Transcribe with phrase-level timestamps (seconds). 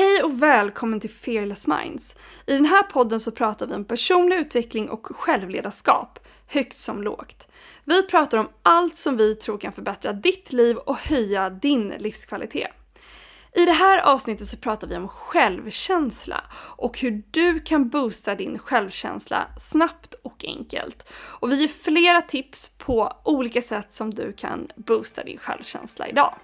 [0.00, 2.14] Hej och välkommen till Fearless Minds.
[2.46, 7.48] I den här podden så pratar vi om personlig utveckling och självledarskap, högt som lågt.
[7.84, 12.70] Vi pratar om allt som vi tror kan förbättra ditt liv och höja din livskvalitet.
[13.52, 16.44] I det här avsnittet så pratar vi om självkänsla
[16.76, 21.12] och hur du kan boosta din självkänsla snabbt och enkelt.
[21.12, 26.34] Och vi ger flera tips på olika sätt som du kan boosta din självkänsla idag.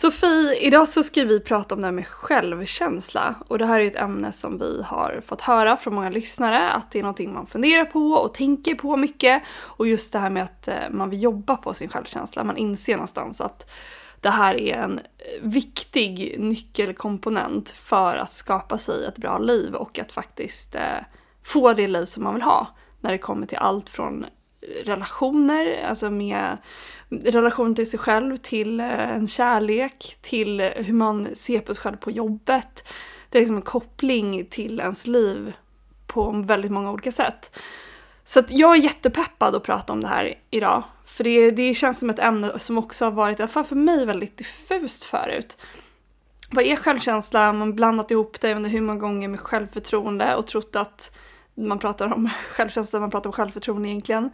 [0.00, 3.34] Sofie, idag så ska vi prata om det här med självkänsla.
[3.48, 6.90] Och det här är ett ämne som vi har fått höra från många lyssnare att
[6.90, 9.42] det är någonting man funderar på och tänker på mycket.
[9.48, 12.44] Och just det här med att eh, man vill jobba på sin självkänsla.
[12.44, 13.70] Man inser någonstans att
[14.20, 15.04] det här är en eh,
[15.42, 20.98] viktig nyckelkomponent för att skapa sig ett bra liv och att faktiskt eh,
[21.42, 22.66] få det liv som man vill ha.
[23.00, 24.26] När det kommer till allt från
[24.84, 26.56] relationer, alltså med
[27.08, 31.96] relation till sig själv, till eh, en kärlek, till hur man ser på sig själv
[31.96, 32.88] på jobbet.
[33.28, 35.52] Det är liksom en koppling till ens liv
[36.06, 37.56] på väldigt många olika sätt.
[38.24, 40.82] Så att jag är jättepeppad att prata om det här idag.
[41.06, 43.76] För det, det känns som ett ämne som också har varit, i alla fall för
[43.76, 45.58] mig, väldigt diffust förut.
[46.50, 47.52] Vad är självkänsla?
[47.52, 50.76] Man har blandat ihop det, jag vet inte hur många gånger med självförtroende och trott
[50.76, 51.16] att
[51.58, 54.30] man pratar om självkänsla, man pratar om självförtroende egentligen.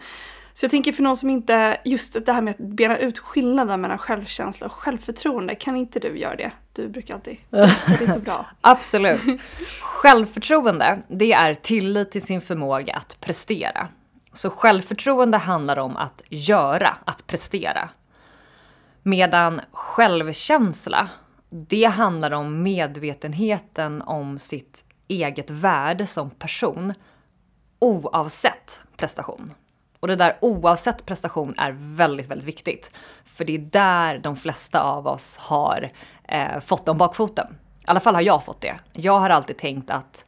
[0.56, 3.80] Så jag tänker för någon som inte, just det här med att bena ut skillnaden
[3.80, 6.52] mellan självkänsla och självförtroende, kan inte du göra det?
[6.72, 8.46] Du brukar alltid, det är så bra.
[8.60, 9.20] Absolut.
[9.80, 13.88] Självförtroende, det är tillit till sin förmåga att prestera.
[14.32, 17.88] Så självförtroende handlar om att göra, att prestera.
[19.02, 21.08] Medan självkänsla,
[21.50, 26.94] det handlar om medvetenheten om sitt eget värde som person
[27.78, 29.54] oavsett prestation.
[30.00, 32.90] Och det där oavsett prestation är väldigt, väldigt viktigt.
[33.24, 35.90] För det är där de flesta av oss har
[36.28, 37.46] eh, fått om bakfoten.
[37.78, 38.74] I alla fall har jag fått det.
[38.92, 40.26] Jag har alltid tänkt att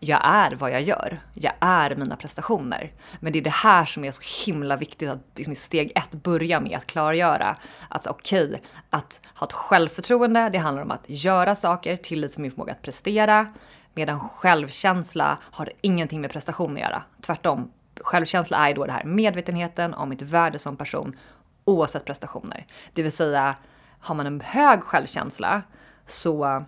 [0.00, 1.20] jag är vad jag gör.
[1.34, 2.92] Jag är mina prestationer.
[3.20, 6.60] Men det är det här som är så himla viktigt att liksom, steg ett börja
[6.60, 7.56] med att klargöra.
[7.88, 8.60] Att okej, okay,
[8.90, 12.82] att ha ett självförtroende, det handlar om att göra saker, tillit till min förmåga att
[12.82, 13.54] prestera.
[13.94, 17.02] Medan självkänsla har ingenting med prestation att göra.
[17.20, 17.70] Tvärtom,
[18.00, 21.16] självkänsla är då det här medvetenheten om mitt värde som person
[21.64, 22.66] oavsett prestationer.
[22.92, 23.56] Det vill säga,
[23.98, 25.62] har man en hög självkänsla
[26.06, 26.64] så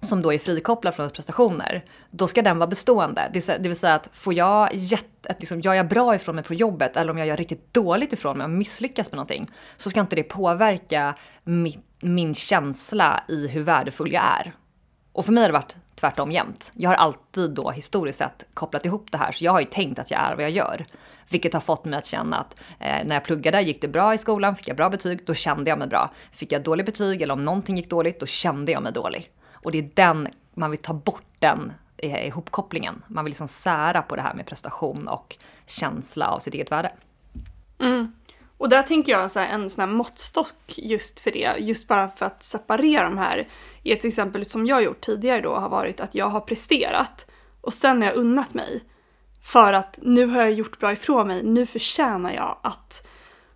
[0.00, 3.30] som då är frikopplad från prestationer, då ska den vara bestående.
[3.32, 6.54] Det vill säga att får jag jätte, att liksom, gör jag bra ifrån mig på
[6.54, 10.00] jobbet eller om jag gör riktigt dåligt ifrån mig och misslyckas med någonting, så ska
[10.00, 11.14] inte det påverka
[11.44, 14.54] mitt, min känsla i hur värdefull jag är.
[15.12, 16.72] Och för mig har det varit tvärtom jämt.
[16.74, 19.98] Jag har alltid då historiskt sett kopplat ihop det här, så jag har ju tänkt
[19.98, 20.84] att jag är vad jag gör.
[21.28, 24.18] Vilket har fått mig att känna att eh, när jag pluggade, gick det bra i
[24.18, 26.10] skolan, fick jag bra betyg, då kände jag mig bra.
[26.32, 29.30] Fick jag dåligt betyg eller om någonting gick dåligt, då kände jag mig dålig.
[29.52, 33.02] Och det är den, man vill ta bort den eh, ihopkopplingen.
[33.06, 36.92] Man vill liksom sära på det här med prestation och känsla av sitt eget värde.
[37.78, 38.12] Mm.
[38.60, 42.08] Och där tänker jag så här, en sån här måttstock just för det, just bara
[42.08, 43.48] för att separera de här.
[43.84, 47.26] Ett exempel som jag gjort tidigare då har varit att jag har presterat
[47.60, 48.84] och sen har jag unnat mig.
[49.42, 53.06] För att nu har jag gjort bra ifrån mig, nu förtjänar jag att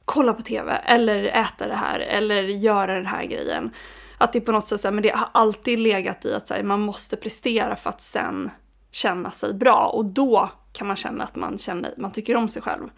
[0.04, 3.70] kolla på TV eller äta det här eller göra den här grejen.
[4.18, 6.54] Att det på något sätt så här, men det har alltid legat i att så
[6.54, 8.50] här, man måste prestera för att sen
[8.90, 12.62] känna sig bra och då kan man känna att man, känner, man tycker om sig
[12.62, 12.88] själv.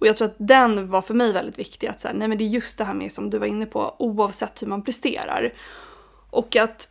[0.00, 1.86] Och jag tror att den var för mig väldigt viktig.
[1.86, 3.96] Att så nej men det är just det här med som du var inne på,
[3.98, 5.52] oavsett hur man presterar.
[6.30, 6.88] Och att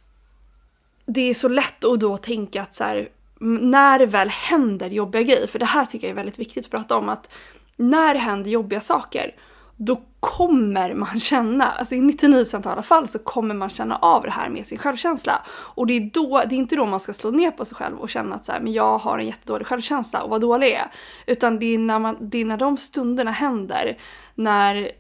[1.06, 3.10] det är så lätt att då tänka att så här,
[3.40, 6.72] när det väl händer jobbiga grejer, för det här tycker jag är väldigt viktigt att
[6.72, 7.30] prata om, att
[7.76, 9.36] när det händer jobbiga saker,
[9.82, 14.24] då kommer man känna, alltså i 99% av alla fall så kommer man känna av
[14.24, 15.42] det här med sin självkänsla.
[15.50, 17.98] Och det är, då, det är inte då man ska slå ner på sig själv
[18.00, 20.74] och känna att så här, men jag har en jättedålig självkänsla och vad dålig jag
[20.74, 20.92] är.
[21.28, 23.98] Utan det är, när man, det är när de stunderna händer,
[24.36, 24.92] när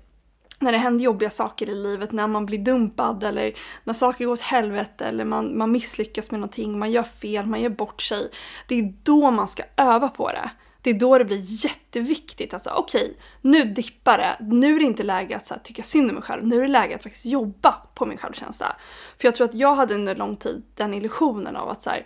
[0.61, 3.53] när det händer jobbiga saker i livet, när man blir dumpad eller
[3.83, 7.61] när saker går åt helvete eller man, man misslyckas med någonting, man gör fel, man
[7.61, 8.31] gör bort sig.
[8.67, 10.49] Det är då man ska öva på det.
[10.81, 14.37] Det är då det blir jätteviktigt att säga okej, okay, nu dippar det.
[14.39, 16.47] Nu är det inte läge att så här, tycka synd om mig själv.
[16.47, 18.75] Nu är det läge att faktiskt jobba på min självkänsla.
[19.17, 22.05] För jag tror att jag hade under lång tid den illusionen av att så här,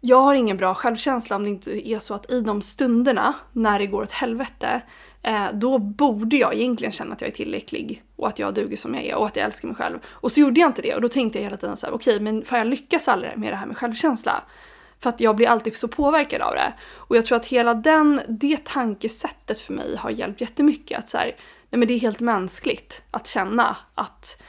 [0.00, 3.78] jag har ingen bra självkänsla om det inte är så att i de stunderna när
[3.78, 4.82] det går åt helvete
[5.22, 8.94] eh, då borde jag egentligen känna att jag är tillräcklig och att jag duger som
[8.94, 9.98] jag är och att jag älskar mig själv.
[10.06, 12.14] Och så gjorde jag inte det och då tänkte jag hela tiden så här: okej,
[12.14, 14.42] okay, men får jag lyckas aldrig med det här med självkänsla?
[15.00, 16.72] För att jag blir alltid så påverkad av det.
[16.94, 20.98] Och jag tror att hela den, det tankesättet för mig har hjälpt jättemycket.
[20.98, 21.36] Att så här,
[21.70, 24.42] nej men det är helt mänskligt att känna att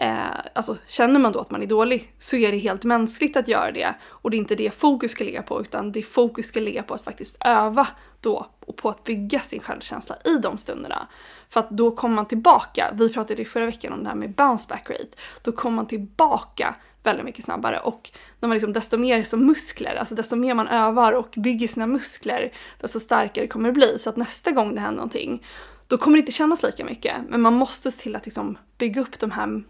[0.00, 3.48] Eh, alltså känner man då att man är dålig så är det helt mänskligt att
[3.48, 6.60] göra det och det är inte det fokus ska ligga på utan det fokus ska
[6.60, 7.88] ligga på att faktiskt öva
[8.20, 11.08] då och på att bygga sin självkänsla i de stunderna.
[11.48, 14.34] För att då kommer man tillbaka, vi pratade i förra veckan om det här med
[14.34, 16.74] bounce back rate, då kommer man tillbaka
[17.06, 18.10] väldigt mycket snabbare och
[18.40, 21.86] när man liksom, desto mer som muskler, alltså desto mer man övar och bygger sina
[21.86, 23.98] muskler, desto starkare kommer det bli.
[23.98, 25.44] Så att nästa gång det händer någonting,
[25.86, 27.16] då kommer det inte kännas lika mycket.
[27.28, 29.62] Men man måste se till att liksom bygga upp de här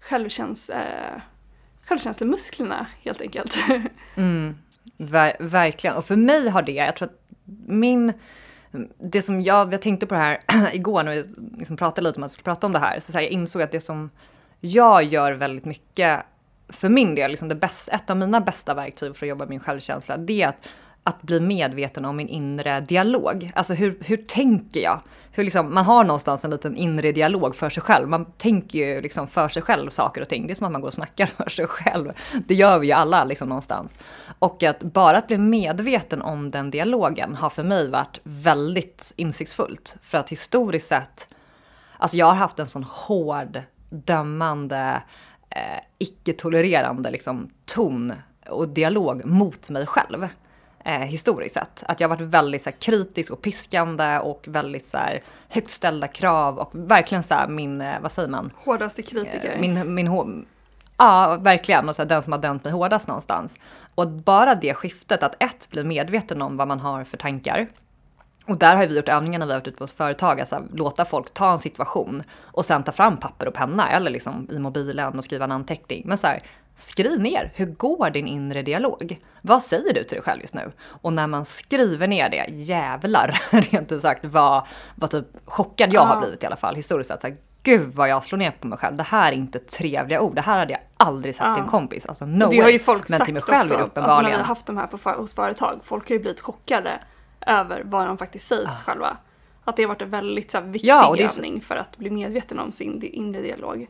[0.00, 1.20] självkäns eh,
[1.84, 3.58] självkänslemusklerna helt enkelt.
[4.14, 4.54] Mm,
[4.96, 7.20] ver verkligen, och för mig har det, jag tror att
[7.66, 8.12] min
[8.98, 10.40] det som jag, jag tänkte på det här
[10.72, 11.24] igår när vi
[11.58, 13.62] liksom pratade lite om att skulle prata om det här, så, så här, jag insåg
[13.62, 14.10] att det som
[14.60, 16.20] jag gör väldigt mycket
[16.68, 19.50] för min del, liksom det bästa, ett av mina bästa verktyg för att jobba med
[19.50, 20.66] min självkänsla, det är att,
[21.02, 23.52] att bli medveten om min inre dialog.
[23.54, 25.00] Alltså hur, hur tänker jag?
[25.32, 28.08] Hur liksom, man har någonstans en liten inre dialog för sig själv.
[28.08, 30.46] Man tänker ju liksom för sig själv saker och ting.
[30.46, 32.12] Det är som att man går och snackar för sig själv.
[32.46, 33.94] Det gör vi ju alla liksom någonstans.
[34.38, 39.96] Och att bara att bli medveten om den dialogen har för mig varit väldigt insiktsfullt.
[40.02, 41.28] För att historiskt sett,
[41.98, 45.02] alltså jag har haft en sån hård, dömande,
[45.58, 48.12] eh, icke-tolererande liksom, ton
[48.48, 50.28] och dialog mot mig själv.
[50.84, 51.84] Eh, historiskt sett.
[51.86, 55.70] Att jag har varit väldigt så här, kritisk och piskande och väldigt så här, högt
[55.70, 58.50] ställda krav och verkligen så här, min, eh, vad säger man?
[58.56, 59.54] Hårdaste kritiker.
[59.54, 60.46] Eh, min, min,
[60.96, 61.88] Ja, verkligen.
[61.88, 63.56] Och så den som har dömt mig hårdast någonstans.
[63.94, 67.68] Och bara det skiftet, att ett, bli medveten om vad man har för tankar.
[68.48, 70.62] Och där har vi gjort övningar när vi har varit ute på ett företag, alltså
[70.72, 74.58] låta folk ta en situation och sen ta fram papper och penna eller liksom i
[74.58, 76.02] mobilen och skriva en anteckning.
[76.06, 76.42] Men så här,
[76.76, 79.20] skriv ner, hur går din inre dialog?
[79.42, 80.72] Vad säger du till dig själv just nu?
[81.02, 86.04] Och när man skriver ner det, jävlar rent ut sagt vad, vad typ chockad jag
[86.04, 87.20] har blivit i alla fall historiskt sett.
[87.20, 88.96] Så här, Gud vad jag slår ner på mig själv.
[88.96, 90.34] Det här är inte trevliga ord.
[90.34, 92.06] Det här hade jag aldrig sagt till en kompis.
[92.06, 93.74] Alltså no och det har ju folk Men sagt till mig själv också.
[93.74, 94.16] Är det uppenbarligen.
[94.16, 95.80] Alltså när vi har haft de här på, hos företag.
[95.82, 97.00] Folk har ju blivit chockade
[97.48, 98.90] över vad de faktiskt säger till sig ah.
[98.90, 99.16] själva.
[99.64, 102.58] Att det har varit en väldigt så här, viktig ja, övning för att bli medveten
[102.58, 103.88] om sin inre dialog.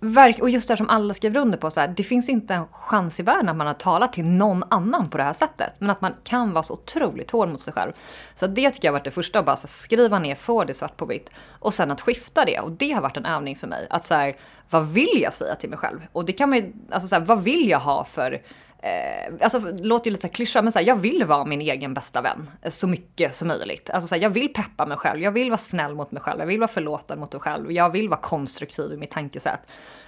[0.00, 2.66] Verk och just det som alla skriver under på, så här, det finns inte en
[2.72, 5.72] chans i världen att man har talat till någon annan på det här sättet.
[5.78, 7.92] Men att man kan vara så otroligt hård mot sig själv.
[8.34, 10.74] Så det tycker jag har varit det första, att bara här, skriva ner, få det
[10.74, 11.30] svart på vitt.
[11.48, 12.60] Och sen att skifta det.
[12.60, 13.86] Och det har varit en övning för mig.
[13.90, 14.36] Att så här,
[14.70, 16.00] vad vill jag säga till mig själv?
[16.12, 18.42] Och det kan man ju, alltså så här, vad vill jag ha för
[18.84, 21.94] Eh, alltså det låter ju lite klyscha men så här, jag vill vara min egen
[21.94, 23.90] bästa vän så mycket som möjligt.
[23.90, 26.40] Alltså så här, jag vill peppa mig själv, jag vill vara snäll mot mig själv,
[26.40, 29.60] jag vill vara förlåten mot mig själv, jag vill vara konstruktiv i mitt tankesätt.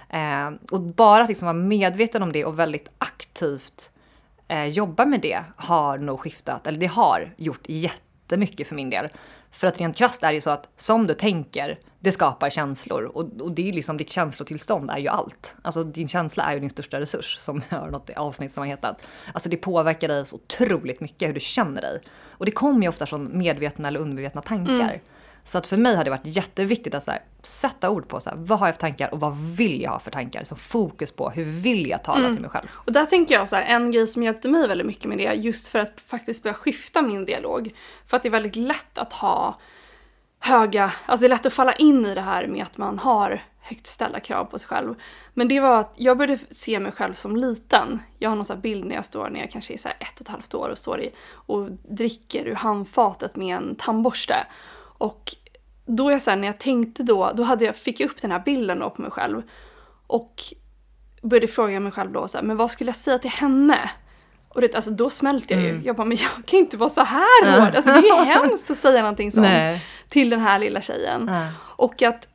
[0.09, 3.91] Eh, och bara att liksom vara medveten om det och väldigt aktivt
[4.47, 9.09] eh, jobba med det har nog skiftat, eller det har gjort jättemycket för min del.
[9.51, 13.03] För att rent krasst är det ju så att som du tänker, det skapar känslor.
[13.03, 15.55] Och, och det är liksom ditt känslotillstånd är ju allt.
[15.61, 18.67] Alltså din känsla är ju din största resurs, som jag har något avsnitt som har
[18.67, 19.01] hetat.
[19.33, 22.01] Alltså det påverkar dig så otroligt mycket hur du känner dig.
[22.29, 24.73] Och det kommer ju ofta från medvetna eller undermedvetna tankar.
[24.73, 24.99] Mm.
[25.47, 28.37] Så att för mig har det varit jätteviktigt att här, sätta ord på så här,
[28.37, 30.43] vad har jag för tankar och vad vill jag ha för tankar?
[30.43, 32.33] Så fokus på hur vill jag tala mm.
[32.33, 32.67] till mig själv?
[32.73, 35.33] Och där tänker jag så här, en grej som hjälpte mig väldigt mycket med det,
[35.33, 37.75] just för att faktiskt börja skifta min dialog.
[38.07, 39.59] För att det är väldigt lätt att ha
[40.39, 43.43] höga, alltså det är lätt att falla in i det här med att man har
[43.59, 44.95] högt ställda krav på sig själv.
[45.33, 47.99] Men det var att jag började se mig själv som liten.
[48.19, 50.21] Jag har någon sån bild när jag står när jag kanske är så ett och
[50.21, 54.35] ett halvt år och står i och dricker ur handfatet med en tandborste.
[54.97, 55.35] Och
[55.85, 58.31] då jag så här, när jag tänkte då, då hade jag, fick jag upp den
[58.31, 59.41] här bilden då på mig själv.
[60.07, 60.43] Och
[61.21, 63.89] började fråga mig själv då så här, men vad skulle jag säga till henne?
[64.49, 65.69] Och det, alltså, då smälte jag ju.
[65.69, 65.83] Mm.
[65.85, 67.75] Jag bara, men jag kan inte vara så här hård.
[67.75, 69.85] Alltså, det är hemskt att säga någonting sånt Nej.
[70.09, 71.25] till den här lilla tjejen.
[71.25, 71.51] Nej.
[71.59, 72.27] Och att,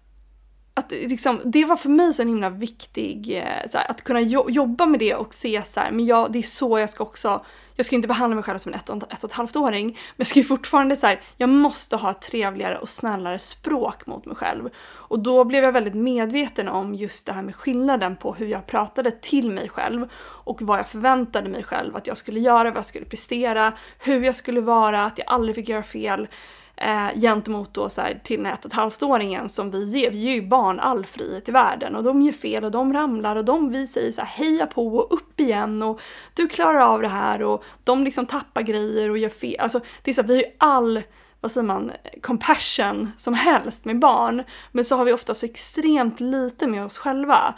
[0.75, 4.87] att liksom, det var för mig så en himla viktig, eh, här, att kunna jobba
[4.87, 7.45] med det och se så här, men jag, det är så jag ska också
[7.77, 9.87] jag ska inte behandla mig själv som en ett och, ett och ett halvt åring,
[9.87, 14.07] men jag ska ju fortfarande så här, jag måste ha ett trevligare och snällare språk
[14.07, 14.69] mot mig själv.
[14.77, 18.67] Och då blev jag väldigt medveten om just det här med skillnaden på hur jag
[18.67, 20.09] pratade till mig själv
[20.45, 24.25] och vad jag förväntade mig själv att jag skulle göra, vad jag skulle prestera, hur
[24.25, 26.29] jag skulle vara, att jag aldrig fick göra fel
[26.77, 30.11] eh, gentemot då så här, till den här ett och ett halvt-åringen som vi ger.
[30.11, 33.37] Vi ger ju barn all frihet i världen och de gör fel och de ramlar
[33.37, 36.01] och de vi säger så här, heja på och upp igen och
[36.35, 39.61] du klarar av det här och de liksom tappar grejer och gör fel.
[39.61, 41.03] Alltså det är så här, vi har ju all
[41.43, 44.43] vad säger man, compassion som helst med barn.
[44.73, 47.55] Men så har vi ofta så extremt lite med oss själva.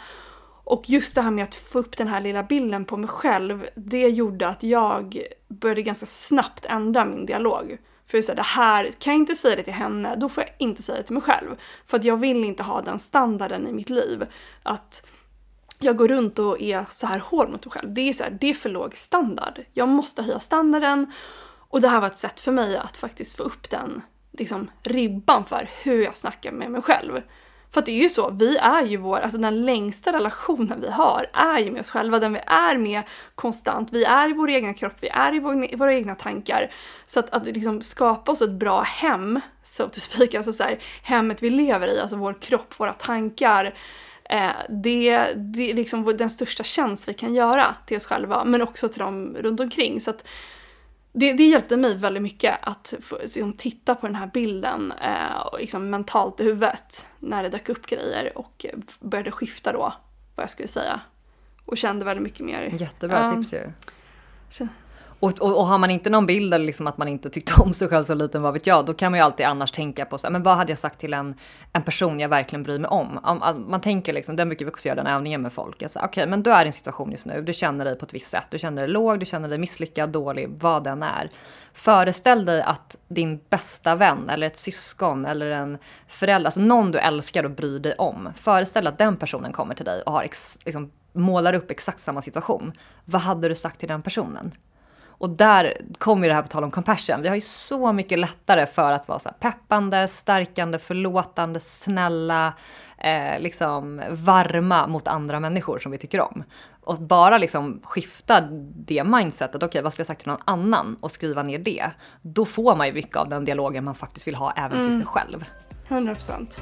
[0.63, 3.67] Och just det här med att få upp den här lilla bilden på mig själv,
[3.75, 7.77] det gjorde att jag började ganska snabbt ändra min dialog.
[8.07, 10.53] För så här, det här, kan jag inte säga det till henne, då får jag
[10.57, 11.55] inte säga det till mig själv.
[11.85, 14.25] För att jag vill inte ha den standarden i mitt liv.
[14.63, 15.07] Att
[15.79, 17.93] jag går runt och är så här hård mot mig själv.
[17.93, 19.59] Det är, så här, det är för låg standard.
[19.73, 21.11] Jag måste höja standarden.
[21.69, 25.45] Och det här var ett sätt för mig att faktiskt få upp den liksom, ribban
[25.45, 27.21] för hur jag snackar med mig själv.
[27.75, 30.89] För att det är ju så, vi är ju vår, alltså den längsta relationen vi
[30.89, 33.03] har är ju med oss själva, den vi är med
[33.35, 33.93] konstant.
[33.93, 36.71] Vi är i vår egna kropp, vi är i vår, våra egna tankar.
[37.05, 40.79] Så att, att liksom skapa oss ett bra hem, so to speak, alltså så här,
[41.03, 43.73] hemmet vi lever i, alltså vår kropp, våra tankar.
[44.29, 48.61] Eh, det, det är liksom den största tjänst vi kan göra till oss själva, men
[48.61, 50.01] också till dem runt omkring.
[50.01, 50.27] Så att
[51.17, 55.37] det, det hjälpte mig väldigt mycket att få, liksom, titta på den här bilden eh,
[55.37, 58.65] och liksom mentalt i huvudet när det dök upp grejer och
[58.99, 59.93] började skifta då
[60.35, 60.99] vad jag skulle säga.
[61.65, 62.73] Och kände väldigt mycket mer.
[62.79, 63.71] Jättebra uh, tips ju.
[65.25, 67.73] Och, och, och, har man inte någon bild eller liksom att man inte tyckte om
[67.73, 70.17] sig själv så liten, vad vet jag, då kan man ju alltid annars tänka på
[70.17, 71.35] så men vad hade jag sagt till en,
[71.73, 73.19] en person jag verkligen bryr mig om?
[73.23, 75.75] om man tänker liksom, den brukar vi också göra den övningen med folk.
[75.75, 78.13] Okej, okay, men du är i en situation just nu, du känner dig på ett
[78.13, 81.29] visst sätt, du känner dig låg, du känner dig misslyckad, dålig, vad den är.
[81.73, 85.77] Föreställ dig att din bästa vän eller ett syskon eller en
[86.07, 88.29] förälder, alltså någon du älskar och bryr dig om.
[88.35, 92.21] Föreställ att den personen kommer till dig och har ex, liksom, målar upp exakt samma
[92.21, 92.71] situation.
[93.05, 94.51] Vad hade du sagt till den personen?
[95.17, 97.21] Och där kommer det här på tal om compassion.
[97.21, 102.53] Vi har ju så mycket lättare för att vara så peppande, stärkande, förlåtande, snälla,
[102.97, 106.43] eh, liksom varma mot andra människor som vi tycker om.
[106.81, 108.41] Och bara liksom skifta
[108.75, 111.91] det mindsetet, okej okay, vad skulle jag sagt till någon annan och skriva ner det.
[112.21, 114.99] Då får man ju mycket av den dialogen man faktiskt vill ha även till mm.
[114.99, 115.45] sig själv.
[115.87, 116.59] 100 procent.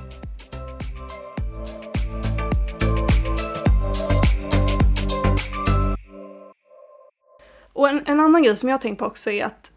[7.73, 9.71] Och en, en, annan grej som jag har tänkt på också är att,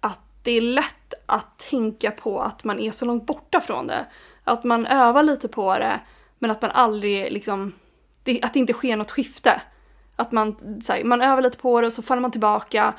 [0.00, 4.06] att det är lätt att tänka på att man är så långt borta från det.
[4.44, 6.00] Att man övar lite på det,
[6.38, 7.72] men att man aldrig liksom,
[8.22, 9.62] det, att det inte sker något skifte.
[10.16, 10.56] Att man,
[10.88, 12.94] här, man övar lite på det och så faller man tillbaka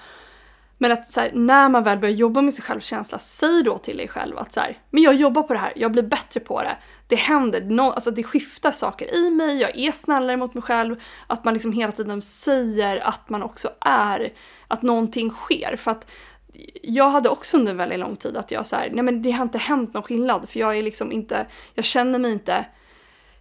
[0.78, 3.98] men att så här, när man väl börjar jobba med sin självkänsla, säg då till
[3.98, 6.62] dig själv att så här, men jag jobbar på det här, jag blir bättre på
[6.62, 6.78] det.
[7.08, 10.96] Det händer, no, alltså det skiftar saker i mig, jag är snällare mot mig själv.
[11.28, 14.34] Att man liksom hela tiden säger att man också är,
[14.68, 15.76] att någonting sker.
[15.76, 16.12] För att
[16.84, 19.44] jag hade också under väldigt lång tid att jag så här, nej men det har
[19.44, 22.66] inte hänt någon skillnad för jag är liksom inte, jag känner mig inte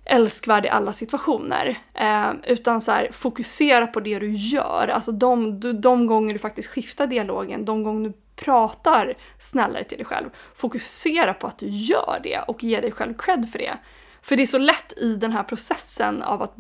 [0.07, 1.79] älskvärd i alla situationer.
[1.95, 4.89] Eh, utan så här, fokusera på det du gör.
[4.89, 10.07] Alltså de, de gånger du faktiskt skiftar dialogen, de gånger du pratar snällare till dig
[10.07, 10.31] själv.
[10.55, 13.79] Fokusera på att du gör det och ge dig själv cred för det.
[14.23, 16.55] För det är så lätt i den här processen av att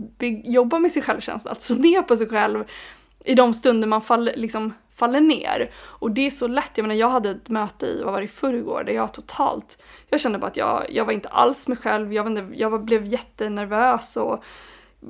[0.45, 2.65] jobba med sin självkänsla, att se ner på sig själv
[3.25, 5.71] i de stunder man faller liksom, faller ner.
[5.77, 8.25] Och det är så lätt, jag menar jag hade ett möte i, vad var det,
[8.25, 11.79] i förrgår där jag totalt, jag kände bara att jag, jag var inte alls mig
[11.79, 14.45] själv, jag, inte, jag blev jättenervös och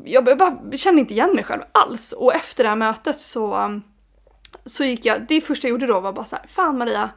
[0.05, 2.12] jag, jag bara kände inte igen mig själv alls.
[2.12, 3.81] Och efter det här mötet så,
[4.64, 7.11] så gick jag, det första jag gjorde då var bara så här, fan Maria,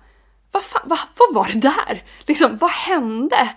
[0.52, 2.04] vad, fan, vad, vad var det där?
[2.28, 3.50] Liksom, vad hände?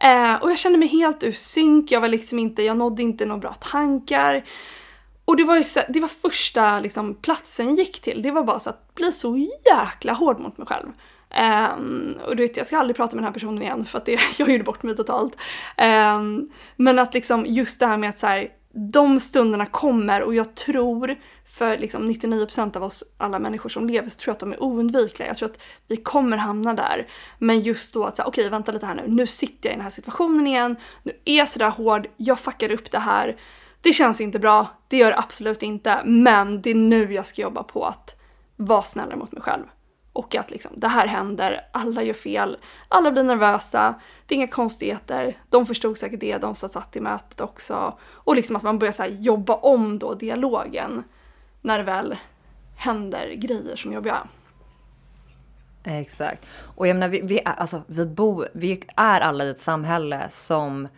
[0.00, 3.26] Eh, och jag kände mig helt ur synk, jag var liksom inte, jag nådde inte
[3.26, 4.44] några bra tankar.
[5.24, 8.22] Och det var ju så, det var första liksom, platsen jag gick till.
[8.22, 10.88] Det var bara så att bli så jäkla hård mot mig själv.
[11.76, 14.04] Um, och du vet, jag ska aldrig prata med den här personen igen för att
[14.04, 15.36] det, jag gjorde bort mig totalt.
[16.16, 20.34] Um, men att liksom just det här med att så här, de stunderna kommer och
[20.34, 21.16] jag tror
[21.46, 24.62] för liksom 99% av oss alla människor som lever så tror jag att de är
[24.62, 25.28] oundvikliga.
[25.28, 27.06] Jag tror att vi kommer hamna där.
[27.38, 29.76] Men just då att säga okej okay, vänta lite här nu, nu sitter jag i
[29.76, 33.36] den här situationen igen, nu är jag sådär hård, jag fuckar upp det här
[33.84, 37.42] det känns inte bra, det gör det absolut inte, men det är nu jag ska
[37.42, 38.20] jobba på att
[38.56, 39.64] vara snällare mot mig själv.
[40.12, 42.56] Och att liksom, det här händer, alla gör fel,
[42.88, 43.94] alla blir nervösa,
[44.26, 47.98] det är inga konstigheter, de förstod säkert det, de som satt i mötet också.
[48.02, 51.04] Och liksom att man börjar så här, jobba om då dialogen
[51.60, 52.16] när det väl
[52.76, 54.28] händer grejer som är jobbiga.
[55.84, 56.46] Exakt.
[56.76, 60.26] Och jag menar, vi, vi, är, alltså, vi, bor, vi är alla i ett samhälle
[60.30, 60.88] som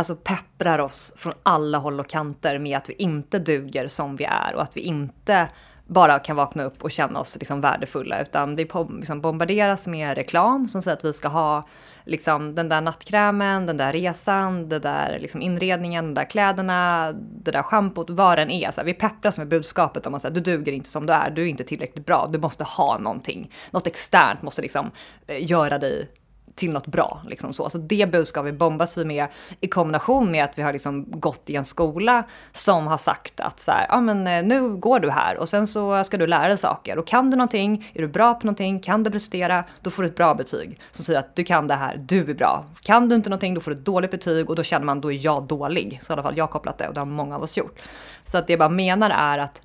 [0.00, 4.24] alltså pepprar oss från alla håll och kanter med att vi inte duger som vi
[4.24, 5.48] är och att vi inte
[5.86, 10.68] bara kan vakna upp och känna oss liksom värdefulla, utan vi liksom bombarderas med reklam
[10.68, 11.62] som säger att vi ska ha
[12.04, 17.50] liksom den där nattkrämen, den där resan, den där liksom inredningen, de där kläderna, det
[17.50, 18.70] där schampot, vad den är.
[18.70, 21.30] Så här, vi peppras med budskapet om att här, du duger inte som du är,
[21.30, 23.52] du är inte tillräckligt bra, du måste ha någonting.
[23.70, 24.90] Något externt måste liksom
[25.26, 26.10] eh, göra dig
[26.60, 27.22] till något bra.
[27.28, 27.64] Liksom så.
[27.64, 29.26] Alltså det budskapet bombas vi med
[29.60, 33.60] i kombination med att vi har liksom gått i en skola som har sagt att
[33.60, 36.48] så här, ah, men eh, nu går du här och sen så ska du lära
[36.48, 39.90] dig saker och kan du någonting, är du bra på någonting, kan du prestera, då
[39.90, 42.64] får du ett bra betyg som säger att du kan det här, du är bra.
[42.82, 45.12] Kan du inte någonting, då får du ett dåligt betyg och då känner man då
[45.12, 45.98] är jag dålig.
[46.02, 47.78] Så i alla fall jag har kopplat det och det har många av oss gjort.
[48.24, 49.62] Så att det jag bara menar är att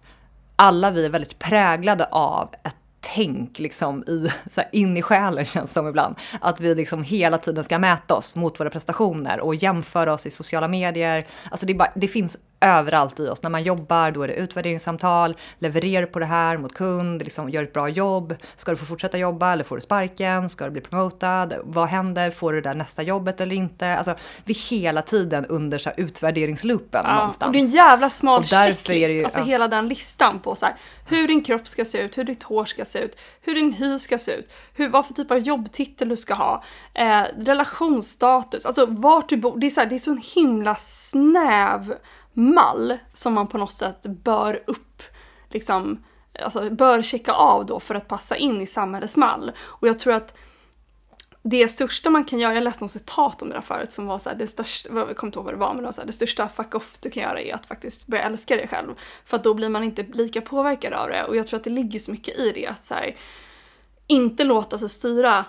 [0.55, 2.75] alla vi är väldigt präglade av ett
[3.13, 6.15] tänk liksom i, så här, in i själen känns som ibland.
[6.41, 10.31] Att vi liksom hela tiden ska mäta oss mot våra prestationer och jämföra oss i
[10.31, 11.25] sociala medier.
[11.51, 13.43] Alltså det, bara, det finns överallt i oss.
[13.43, 17.63] När man jobbar, då är det utvärderingssamtal, levererar på det här mot kund, liksom gör
[17.63, 18.35] ett bra jobb.
[18.55, 20.49] Ska du få fortsätta jobba eller får du sparken?
[20.49, 21.53] Ska du bli promotad?
[21.63, 22.31] Vad händer?
[22.31, 23.97] Får du det där nästa jobbet eller inte?
[23.97, 27.47] Alltså, vi är hela tiden under så här utvärderingsloopen ja, någonstans.
[27.47, 29.45] Och det är en jävla smal checklist, ju, alltså ja.
[29.45, 30.75] hela den listan på så här,
[31.07, 33.99] hur din kropp ska se ut, hur ditt hår ska se ut, hur din hy
[33.99, 38.85] ska se ut, hur, vad för typ av jobbtitel du ska ha, eh, relationsstatus, alltså
[38.85, 39.59] vart du bor.
[39.59, 41.95] Det är så, här, det är så en himla snäv
[42.35, 45.03] mall som man på något sätt bör upp,
[45.49, 46.03] liksom,
[46.43, 49.51] alltså bör checka av då för att passa in i samhällets mall.
[49.59, 50.35] Och jag tror att
[51.47, 54.19] det största man kan göra, jag läste något citat om det där förut som var
[54.19, 56.01] så här, det största, jag kommer inte ihåg vad det var, men det var så
[56.01, 58.95] här, det största fuck off du kan göra är att faktiskt börja älska dig själv.
[59.25, 61.69] För att då blir man inte lika påverkad av det och jag tror att det
[61.69, 63.15] ligger så mycket i det att så här,
[64.07, 65.45] inte låta sig styra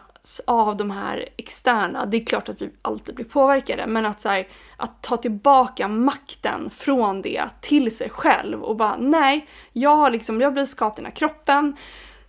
[0.47, 2.07] av de här externa.
[2.07, 5.89] Det är klart att vi alltid blir påverkade, men att, så här, att ta tillbaka
[5.89, 10.99] makten från det till sig själv och bara nej, jag har liksom, jag blir skapt
[10.99, 11.77] i den här kroppen.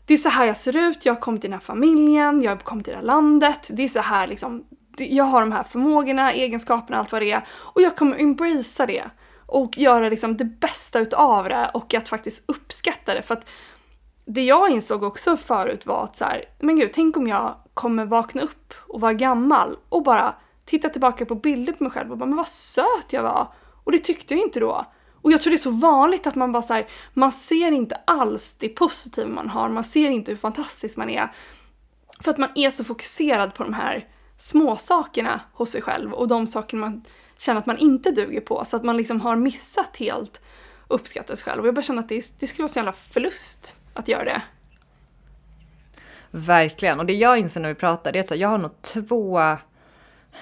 [0.06, 2.52] Det är så här jag ser ut, jag har kommit till den här familjen, jag
[2.52, 3.70] har kommit till det här landet.
[3.74, 4.64] Det är så här liksom,
[4.98, 7.48] jag har de här förmågorna, egenskaperna, allt vad det är.
[7.50, 9.06] Och jag kommer embracea det.
[9.46, 13.22] Och göra liksom det bästa utav det och att faktiskt uppskatta det.
[13.22, 13.50] För att
[14.26, 18.06] det jag insåg också förut var att så här, men gud, tänk om jag kommer
[18.06, 22.18] vakna upp och vara gammal och bara titta tillbaka på bilder på mig själv och
[22.18, 23.54] bara, men vad söt jag var!
[23.84, 24.86] Och det tyckte jag inte då.
[25.22, 27.96] Och jag tror det är så vanligt att man bara så här, man ser inte
[28.06, 31.34] alls det positiva man har, man ser inte hur fantastisk man är.
[32.20, 36.28] För att man är så fokuserad på de här små sakerna hos sig själv och
[36.28, 37.04] de saker man
[37.38, 38.66] känner att man inte duger på.
[38.66, 40.42] Så att man liksom har missat helt
[40.88, 41.62] uppskatta sig själv.
[41.62, 44.42] Och jag bara känner att det, det skulle vara så jävla förlust att göra det.
[46.32, 47.00] Verkligen.
[47.00, 49.58] Och det jag inser när vi pratar, det är att jag har nog två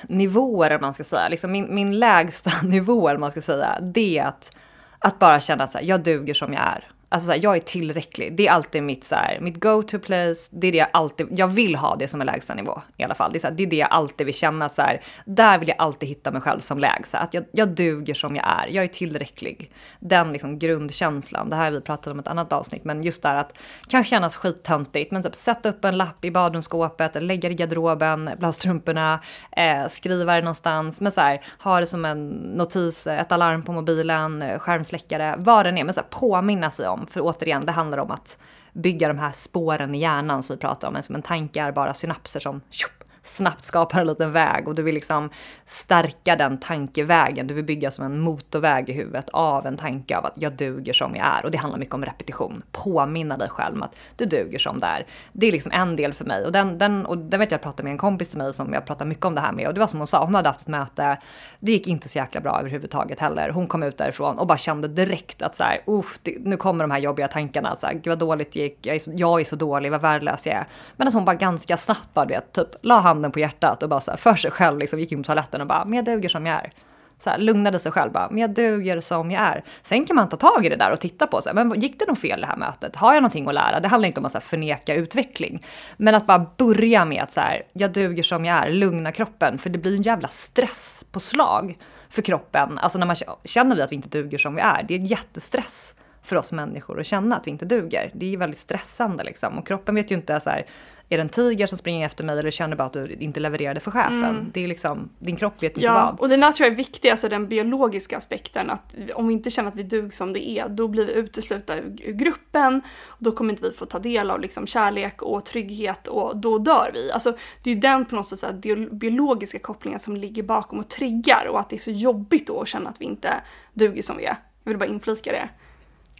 [0.01, 1.27] nivåer, om man ska säga.
[1.27, 4.51] Liksom min, min lägsta nivå, om man ska säga, det är att,
[4.99, 6.94] att bara känna att jag duger som jag är.
[7.15, 8.35] Alltså så här, jag är tillräcklig.
[8.35, 10.49] Det är alltid mitt, så här, mitt go-to place.
[10.51, 13.15] Det är det jag alltid, jag vill ha det som är lägsta nivå i alla
[13.15, 13.31] fall.
[13.31, 15.01] Det är, så här, det, är det jag alltid vill känna så här.
[15.25, 17.15] Där vill jag alltid hitta mig själv som lägst.
[17.15, 18.67] Att jag, jag duger som jag är.
[18.67, 19.71] Jag är tillräcklig.
[19.99, 21.49] Den liksom grundkänslan.
[21.49, 24.35] Det här har vi pratat om ett annat avsnitt, men just där att kan kännas
[24.35, 29.19] skittöntigt, men typ sätta upp en lapp i badrumsskåpet, lägga det i garderoben bland strumporna,
[29.51, 33.71] eh, skriva det någonstans, men så här, ha det som en notis, ett alarm på
[33.71, 37.71] mobilen, eh, skärmsläckare, vad det är, men så här, påminna sig om för återigen, det
[37.71, 38.37] handlar om att
[38.73, 41.03] bygga de här spåren i hjärnan som vi pratar om.
[41.03, 44.83] Som en tanke är bara synapser som tjup, snabbt skapar en liten väg och du
[44.83, 45.29] vill liksom
[45.65, 47.47] stärka den tankevägen.
[47.47, 50.93] Du vill bygga som en motorväg i huvudet av en tanke av att jag duger
[50.93, 51.45] som jag är.
[51.45, 52.63] Och det handlar mycket om repetition.
[52.71, 55.05] Påminna dig själv om att du duger som det är.
[55.33, 57.63] Det är liksom en del för mig och den, den, och den vet jag, jag
[57.63, 59.73] pratade med en kompis till mig som jag pratar mycket om det här med och
[59.73, 61.17] det var som hon sa, hon hade haft ett möte.
[61.59, 63.49] Det gick inte så jäkla bra överhuvudtaget heller.
[63.49, 65.81] Hon kom ut därifrån och bara kände direkt att så här,
[66.21, 67.75] det, nu kommer de här jobbiga tankarna.
[67.75, 70.01] Så här, Gud vad dåligt det gick, jag är, så, jag är så dålig, vad
[70.01, 70.65] värdelös jag är.
[70.95, 74.01] Men att hon bara ganska snabbt bara, vet, typ la handen på hjärtat och bara
[74.01, 76.29] så här, för sig själv liksom gick in på toaletten och bara, men jag duger
[76.29, 76.71] som jag är.
[77.17, 79.63] Så här, lugnade sig själv bara, men jag duger som jag är.
[79.83, 82.05] Sen kan man ta tag i det där och titta på sig, men gick det
[82.07, 82.95] nog fel det här mötet?
[82.95, 83.79] Har jag någonting att lära?
[83.79, 85.65] Det handlar inte om att så här, förneka utveckling,
[85.97, 89.57] men att bara börja med att så här, jag duger som jag är, lugna kroppen,
[89.57, 91.77] för det blir en jävla stresspåslag
[92.09, 92.77] för kroppen.
[92.77, 95.05] Alltså när man känner vi att vi inte duger som vi är, det är en
[95.05, 98.11] jättestress för oss människor att känna att vi inte duger.
[98.13, 99.57] Det är ju väldigt stressande liksom.
[99.57, 100.65] Och kroppen vet ju inte så här,
[101.09, 103.79] är det en tiger som springer efter mig eller känner bara att du inte levererade
[103.79, 104.23] för chefen?
[104.23, 104.51] Mm.
[104.53, 106.19] Det är liksom, din kropp vet inte ja, vad.
[106.19, 108.69] och det där tror jag är viktigt, alltså den biologiska aspekten.
[108.69, 111.77] Att om vi inte känner att vi duger som det är, då blir vi uteslutna
[111.77, 112.81] ur gruppen.
[113.07, 116.57] Och då kommer inte vi få ta del av liksom kärlek och trygghet och då
[116.57, 117.11] dör vi.
[117.11, 117.31] Alltså,
[117.63, 120.89] det är ju den på något sätt så här, biologiska kopplingen som ligger bakom och
[120.89, 123.33] triggar och att det är så jobbigt då att känna att vi inte
[123.73, 124.37] duger som vi är.
[124.63, 125.49] Jag vill bara inflika det.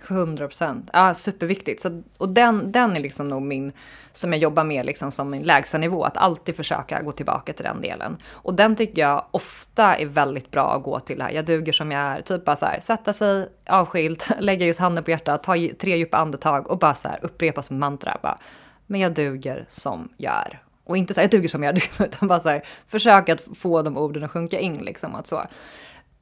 [0.10, 0.90] 100 procent.
[0.94, 1.82] Ja, superviktigt.
[1.82, 3.72] Så, och den, den är liksom nog min,
[4.14, 7.66] som jag jobbar med liksom som min lägsta nivå, att alltid försöka gå tillbaka till
[7.66, 8.18] den delen.
[8.30, 11.32] Och den tycker jag ofta är väldigt bra att gå till här.
[11.32, 15.04] Jag duger som jag är, typ bara så här, sätta sig avskilt, lägga just handen
[15.04, 18.18] på hjärtat, ta tre djupa andetag och bara så här upprepa som mantra.
[18.22, 18.38] Bara,
[18.86, 20.62] men jag duger som jag är.
[20.84, 23.42] Och inte så här, jag duger som jag är, utan bara så här, försöka att
[23.58, 25.16] få de orden att sjunka in liksom.
[25.16, 25.44] Att så.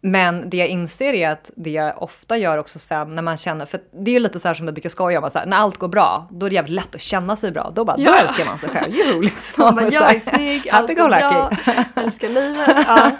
[0.05, 3.65] Men det jag inser är att det jag ofta gör också sen när man känner,
[3.65, 5.57] för det är ju lite så här som det brukar skoja om, att här, när
[5.57, 7.71] allt går bra, då är det jävligt lätt att känna sig bra.
[7.75, 8.11] Då bara, Ja.
[8.11, 8.93] då älskar man sig själv.
[8.95, 9.63] Jo, liksom.
[9.63, 11.51] Man bara, jag är snygg, allt går bra,
[12.03, 12.69] älskar livet.
[12.87, 13.11] Ja.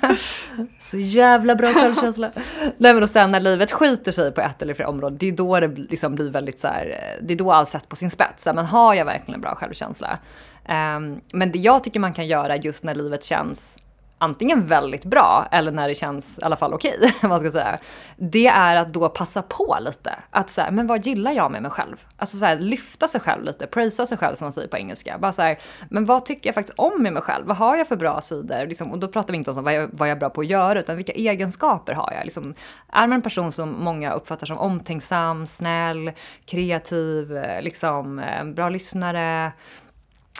[0.79, 2.31] Så jävla bra självkänsla.
[2.77, 5.31] Nej men och sen när livet skiter sig på ett eller flera områden, det är
[5.31, 8.11] då det liksom blir väldigt så här, eh, det är då allt sätts på sin
[8.11, 8.45] spets.
[8.45, 10.17] Men har jag verkligen en bra självkänsla?
[10.65, 13.77] Ehm, men det jag tycker man kan göra just när livet känns
[14.23, 17.79] antingen väldigt bra eller när det känns i alla fall okej, vad man ska säga.
[18.17, 20.15] Det är att då passa på lite.
[20.31, 21.95] Att säga, men vad gillar jag med mig själv?
[22.17, 25.17] Alltså så här, lyfta sig själv lite, prisa sig själv som man säger på engelska.
[25.17, 25.57] Bara så här,
[25.89, 27.45] men vad tycker jag faktiskt om med mig själv?
[27.45, 28.67] Vad har jag för bra sidor?
[28.67, 30.41] Liksom, och då pratar vi inte om så, vad, jag, vad jag är bra på
[30.41, 32.23] att göra, utan vilka egenskaper har jag?
[32.23, 32.53] Liksom,
[32.91, 36.11] är man en person som många uppfattar som omtänksam, snäll,
[36.45, 39.51] kreativ, eh, liksom, eh, bra lyssnare,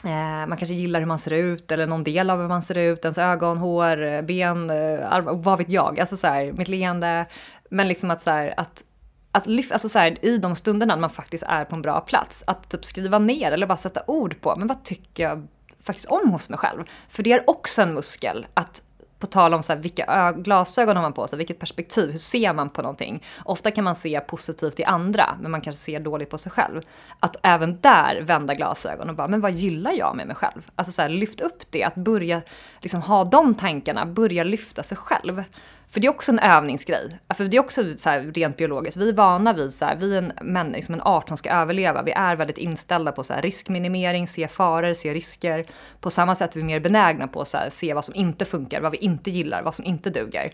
[0.04, 2.78] Eh, man kanske gillar hur man ser ut eller någon del av hur man ser
[2.78, 6.00] ut, ens ögon, hår, eh, ben, eh, armar, vad vet jag.
[6.00, 7.26] Alltså så här, mitt leende.
[7.70, 8.84] Men liksom att så här, att,
[9.32, 12.68] att alltså så här, i de stunderna man faktiskt är på en bra plats, att
[12.70, 15.48] typ skriva ner eller bara sätta ord på, men vad tycker jag
[15.80, 16.84] faktiskt om hos mig själv?
[17.08, 18.82] För det är också en muskel att
[19.18, 22.54] på tal om så här, vilka glasögon har man på sig, vilket perspektiv, hur ser
[22.54, 23.22] man på någonting?
[23.44, 26.80] Ofta kan man se positivt i andra, men man kanske ser dåligt på sig själv.
[27.20, 30.70] Att även där vända glasögon och bara, men vad gillar jag med mig själv?
[30.76, 32.42] Alltså så här, lyft upp det, att börja
[32.80, 35.42] liksom ha de tankarna, börja lyfta sig själv.
[35.90, 37.18] För det är också en övningsgrej.
[37.36, 38.96] För det är också så här, rent biologiskt.
[38.96, 41.50] Vi är vana vid så här, vi är en, män, liksom en art som ska
[41.50, 42.02] överleva.
[42.02, 45.66] Vi är väldigt inställda på så här, riskminimering, se faror, se risker.
[46.00, 48.92] På samma sätt är vi mer benägna på att se vad som inte funkar, vad
[48.92, 50.52] vi inte gillar, vad som inte duger.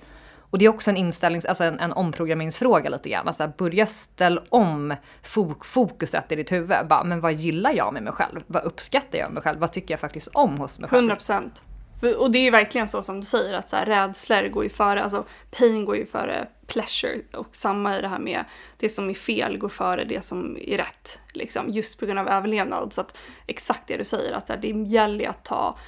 [0.51, 3.27] Och det är också en inställnings, alltså en, en omprogrammeringsfråga lite grann.
[3.27, 6.89] Alltså börja ställa om fok, fokuset i ditt huvud.
[6.89, 8.41] Bara, men vad gillar jag med mig själv?
[8.47, 9.59] Vad uppskattar jag med mig själv?
[9.59, 10.99] Vad tycker jag faktiskt om hos mig själv?
[10.99, 11.65] 100 procent.
[12.19, 14.71] Och det är ju verkligen så som du säger att så här, rädslor går ju
[14.71, 18.45] före, alltså pain går ju före pleasure och samma i det här med
[18.77, 21.21] det som är fel går före det som är rätt.
[21.33, 22.93] Liksom, just på grund av överlevnad.
[22.93, 25.79] Så att exakt det du säger, att så här, det gäller ju att ta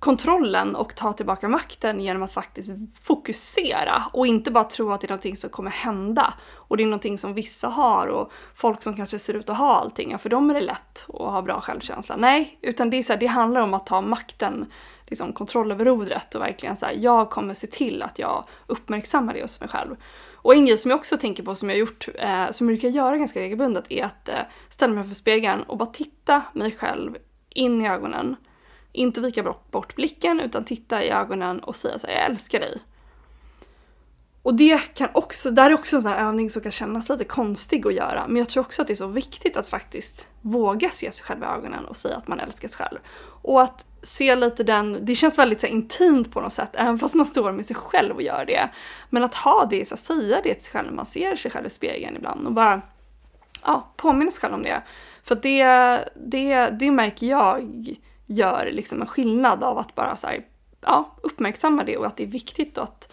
[0.00, 5.06] kontrollen och ta tillbaka makten genom att faktiskt fokusera och inte bara tro att det
[5.06, 6.34] är någonting som kommer hända.
[6.54, 9.76] Och det är någonting som vissa har och folk som kanske ser ut att ha
[9.76, 12.16] allting, ja, för dem är det lätt att ha bra självkänsla.
[12.16, 14.72] Nej, utan det, är så här, det handlar om att ta makten,
[15.06, 19.42] liksom kontroll över rodret och verkligen säga jag kommer se till att jag uppmärksammar det
[19.42, 19.96] hos mig själv.
[20.34, 22.76] Och en grej som jag också tänker på som jag har gjort, eh, som jag
[22.76, 24.34] brukar göra ganska regelbundet, är att eh,
[24.68, 27.16] ställa mig framför spegeln och bara titta mig själv
[27.50, 28.36] in i ögonen
[28.92, 32.60] inte vika bort, bort blicken utan titta i ögonen och säga så här, jag älskar
[32.60, 32.80] dig.
[34.42, 37.24] Och det kan också, där är också en sån här övning som kan kännas lite
[37.24, 38.26] konstig att göra.
[38.28, 41.42] Men jag tror också att det är så viktigt att faktiskt våga se sig själv
[41.42, 42.98] i ögonen och säga att man älskar sig själv.
[43.42, 46.98] Och att se lite den, det känns väldigt så här, intimt på något sätt, även
[46.98, 48.70] fast man står med sig själv och gör det.
[49.10, 51.50] Men att ha det, så här, säga det till sig själv när man ser sig
[51.50, 52.82] själv i spegeln ibland och bara
[53.64, 54.82] ja, påminna sig själv om det.
[55.24, 55.64] För att det,
[56.14, 57.96] det, det märker jag
[58.30, 60.46] gör liksom en skillnad av att bara så här,
[60.80, 63.12] ja, uppmärksamma det och att det är viktigt att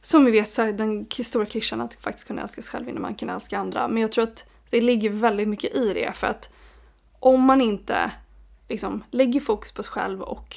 [0.00, 3.02] som vi vet så är den stora klyschan att faktiskt kunna älska sig själv innan
[3.02, 3.88] man kan älska andra.
[3.88, 6.52] Men jag tror att det ligger väldigt mycket i det för att
[7.20, 8.10] om man inte
[8.68, 10.56] liksom lägger fokus på sig själv och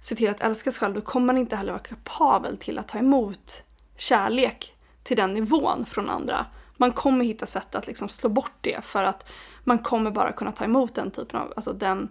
[0.00, 2.88] ser till att älska sig själv då kommer man inte heller vara kapabel till att
[2.88, 3.64] ta emot
[3.96, 6.46] kärlek till den nivån från andra.
[6.76, 9.28] Man kommer hitta sätt att liksom slå bort det för att
[9.64, 12.08] man kommer bara kunna ta emot den typen av, alltså den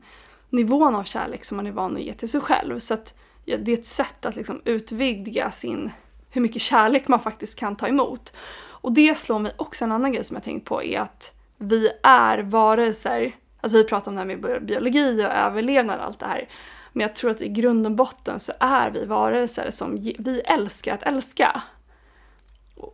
[0.50, 2.80] nivån av kärlek som man är van att ge till sig själv.
[2.80, 3.14] Så att
[3.46, 5.92] ja, det är ett sätt att liksom utvidga sin,
[6.30, 8.34] hur mycket kärlek man faktiskt kan ta emot.
[8.60, 11.90] Och det slår mig också, en annan grej som jag tänkt på är att vi
[12.04, 16.26] är varelser, alltså vi pratar om det här med biologi och överlevnad och allt det
[16.26, 16.50] här.
[16.94, 20.94] Men jag tror att i grund och botten så är vi varelser som vi älskar
[20.94, 21.62] att älska.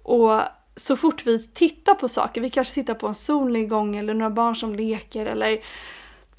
[0.03, 0.41] Och
[0.75, 4.55] så fort vi tittar på saker, vi kanske tittar på en solnedgång eller några barn
[4.55, 5.59] som leker eller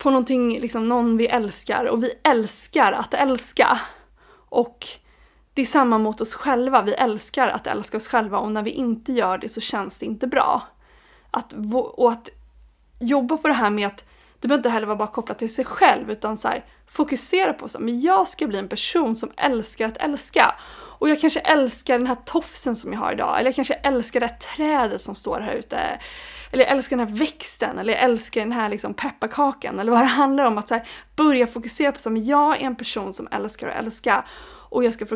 [0.04, 3.80] på någonting, liksom någon vi älskar och vi älskar att älska.
[4.48, 4.86] Och
[5.54, 8.70] det är samma mot oss själva, vi älskar att älska oss själva och när vi
[8.70, 10.62] inte gör det så känns det inte bra.
[11.30, 12.30] Att, och att
[13.00, 14.04] jobba på det här med att
[14.40, 17.68] det behöver inte heller vara bara kopplat till sig själv utan så här, fokusera på
[17.68, 20.54] så men jag ska bli en person som älskar att älska.
[20.98, 24.20] och jag kanske älskar den här tofsen som jag har idag, eller jag kanske älskar
[24.20, 26.00] det här trädet som står här ute.
[26.54, 30.00] Eller jag älskar den här växten, eller jag älskar den här liksom pepparkakan, eller vad
[30.00, 30.58] det handlar om.
[30.58, 34.24] Att så här, börja fokusera på som jag är en person som älskar att älska.
[34.70, 35.06] Och jag ska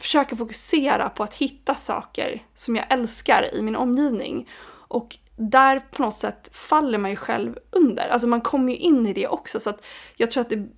[0.00, 4.48] försöka fokusera på att hitta saker som jag älskar i min omgivning.
[4.70, 8.08] Och där på något sätt faller man ju själv under.
[8.08, 9.60] Alltså man kommer ju in i det också.
[9.60, 9.84] Så att
[10.16, 10.68] jag tror att det,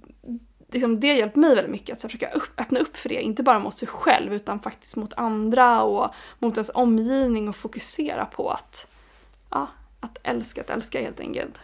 [0.73, 3.23] liksom, det har hjälpt mig väldigt mycket att försöka upp, öppna upp för det.
[3.23, 8.27] Inte bara mot sig själv utan faktiskt mot andra och mot ens omgivning och fokusera
[8.27, 8.87] på att,
[9.51, 9.67] ja,
[10.01, 11.61] att älska, att älska helt enkelt.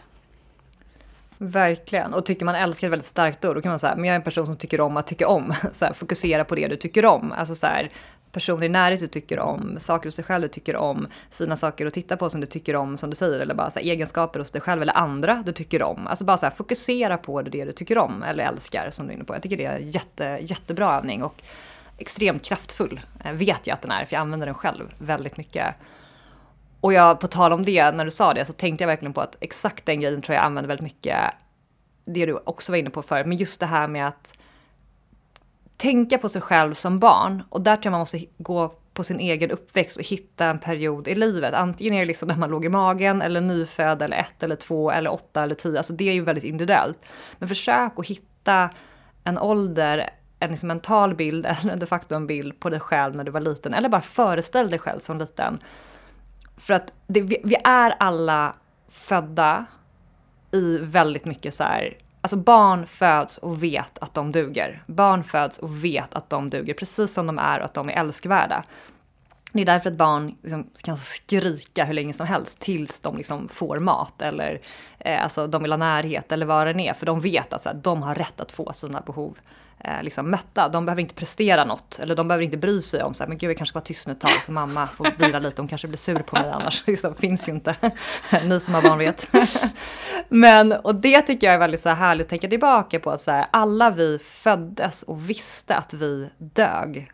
[1.37, 2.13] Verkligen.
[2.13, 4.15] Och tycker man älskar ett väldigt starkt ord, då kan man säga, men jag är
[4.15, 5.53] en person som tycker om att tycka om.
[5.71, 7.31] Så här, fokusera på det du tycker om.
[7.31, 7.91] Alltså så här,
[8.31, 11.85] personer i närhet du tycker om, saker hos dig själv du tycker om, fina saker
[11.85, 14.39] att titta på som du tycker om, som du säger, eller bara så här, egenskaper
[14.39, 16.07] hos dig själv eller andra du tycker om.
[16.07, 19.15] Alltså bara så här, fokusera på det du tycker om eller älskar som du är
[19.15, 19.35] inne på.
[19.35, 21.41] Jag tycker det är jätte, jättebra övning och
[21.97, 25.75] extremt kraftfull, eh, vet jag att den är, för jag använder den själv väldigt mycket.
[26.81, 29.21] Och jag, på tal om det, när du sa det, så tänkte jag verkligen på
[29.21, 31.17] att exakt den grejen tror jag använder väldigt mycket,
[32.05, 34.31] det du också var inne på förut, men just det här med att
[35.77, 37.43] tänka på sig själv som barn.
[37.49, 41.07] Och där tror jag man måste gå på sin egen uppväxt och hitta en period
[41.07, 41.53] i livet.
[41.53, 44.91] Antingen är det liksom när man låg i magen eller nyfödd eller ett eller två
[44.91, 45.77] eller åtta eller tio.
[45.77, 46.99] Alltså det är ju väldigt individuellt.
[47.37, 48.69] Men försök att hitta
[49.23, 50.09] en ålder,
[50.39, 53.41] en liksom mental bild eller de facto en bild på dig själv när du var
[53.41, 53.73] liten.
[53.73, 55.59] Eller bara föreställ dig själv som liten.
[56.57, 58.55] För att det, vi, vi, är alla
[58.89, 59.65] födda
[60.51, 64.79] i väldigt mycket så här Alltså barn föds och vet att de duger.
[64.85, 67.93] Barn föds och vet att de duger precis som de är och att de är
[67.93, 68.63] älskvärda.
[69.51, 73.47] Det är därför att barn liksom kan skrika hur länge som helst tills de liksom
[73.49, 74.61] får mat eller
[74.99, 76.93] eh, alltså de vill ha närhet eller vad det är.
[76.93, 79.37] För de vet att så här, de har rätt att få sina behov
[79.79, 83.13] eh, liksom mätta, De behöver inte prestera något eller de behöver inte bry sig om
[83.13, 85.07] så här, men gud jag kanske ska vara tyst nu ett tag så mamma får
[85.17, 86.83] vila lite, hon kanske blir sur på mig annars.
[86.85, 87.75] Det liksom, finns ju inte.
[88.45, 89.29] Ni som har barn vet.
[90.29, 93.21] men och det tycker jag är väldigt så här härligt att tänka tillbaka på att
[93.21, 97.11] så här, alla vi föddes och visste att vi dög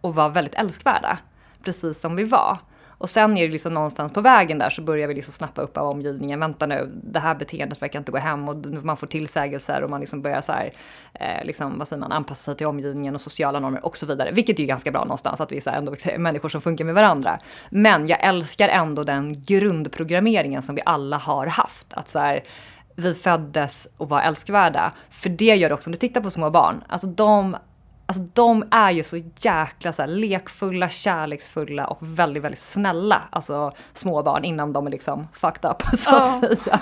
[0.00, 1.18] och var väldigt älskvärda
[1.64, 2.58] precis som vi var.
[2.98, 5.76] Och sen är det liksom någonstans på vägen där så börjar vi liksom snappa upp
[5.76, 6.40] av omgivningen.
[6.40, 10.00] Vänta nu, det här beteendet verkar inte gå hem och man får tillsägelser och man
[10.00, 10.72] liksom börjar så här,
[11.14, 14.30] eh, liksom, vad säger man, anpassa sig till omgivningen och sociala normer och så vidare.
[14.32, 17.40] Vilket är ju ganska bra någonstans att vi är ändå människor som funkar med varandra.
[17.70, 21.92] Men jag älskar ändå den grundprogrammeringen som vi alla har haft.
[21.92, 22.44] Att så här,
[22.96, 24.92] vi föddes och var älskvärda.
[25.10, 27.56] För det gör det också, om du tittar på små barn, alltså de
[28.08, 33.22] Alltså de är ju så jäkla så här, lekfulla, kärleksfulla och väldigt, väldigt snälla.
[33.30, 36.54] Alltså små barn innan de är liksom fucked up så att oh.
[36.54, 36.80] säga.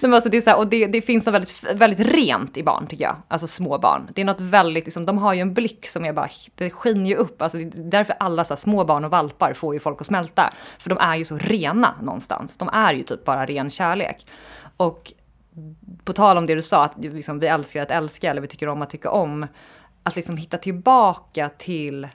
[0.00, 2.62] Men alltså, det, är så här, och det, det finns något väldigt, väldigt rent i
[2.62, 3.16] barn tycker jag.
[3.28, 4.10] Alltså små barn.
[4.14, 7.10] Det är något väldigt, liksom, de har ju en blick som är bara, det skiner
[7.10, 7.42] ju upp.
[7.42, 10.06] Alltså, det är därför alla så här, små barn och valpar får ju folk att
[10.06, 10.52] smälta.
[10.78, 12.56] För de är ju så rena någonstans.
[12.56, 14.26] De är ju typ bara ren kärlek.
[14.76, 15.12] Och
[16.04, 18.68] på tal om det du sa, att liksom, vi älskar att älska eller vi tycker
[18.68, 19.46] om att tycka om
[20.04, 22.08] att liksom hitta tillbaka till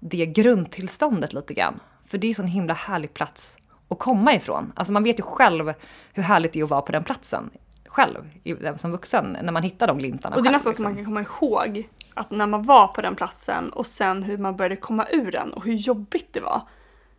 [0.00, 1.80] det grundtillståndet lite grann.
[2.06, 3.56] För det är en sån himla härlig plats
[3.88, 4.72] att komma ifrån.
[4.76, 5.72] Alltså man vet ju själv
[6.12, 7.50] hur härligt det är att vara på den platsen
[7.94, 10.36] själv som vuxen när man hittar de glimtarna.
[10.36, 10.84] Och det är själv, nästan liksom.
[10.84, 14.38] så man kan komma ihåg att när man var på den platsen och sen hur
[14.38, 16.62] man började komma ur den och hur jobbigt det var.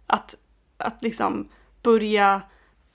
[0.08, 0.36] Att,
[0.78, 1.50] att liksom
[1.82, 2.42] börja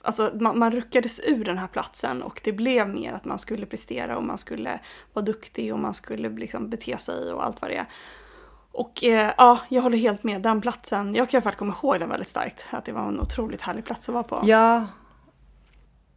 [0.03, 3.65] Alltså man, man ruckades ur den här platsen och det blev mer att man skulle
[3.65, 4.79] prestera och man skulle
[5.13, 7.85] vara duktig och man skulle liksom bete sig och allt vad det är.
[8.71, 10.41] Och eh, ja, jag håller helt med.
[10.41, 12.67] Den platsen, jag kan i alla fall komma ihåg den väldigt starkt.
[12.69, 14.41] Att det var en otroligt härlig plats att vara på.
[14.43, 14.87] Ja.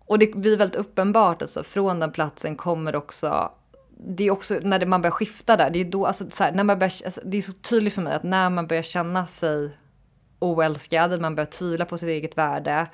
[0.06, 3.52] Och det blir väldigt uppenbart alltså, från den platsen kommer också
[3.96, 6.64] det är också när man börjar skifta där, det är då, alltså, så här, när
[6.64, 9.76] man börjar, alltså, det är så tydligt för mig att när man börjar känna sig
[10.38, 12.86] oälskad, man börjar tvivla på sitt eget värde,